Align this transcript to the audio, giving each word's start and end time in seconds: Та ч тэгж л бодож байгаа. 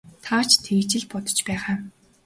Та 0.23 0.37
ч 0.47 0.49
тэгж 0.65 0.91
л 1.01 1.05
бодож 1.11 1.39
байгаа. 1.47 1.75